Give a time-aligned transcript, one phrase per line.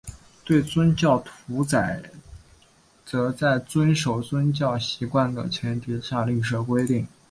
[0.43, 2.01] 对于宗教屠宰
[3.05, 7.07] 则在遵守宗教习惯的前提下另设规定。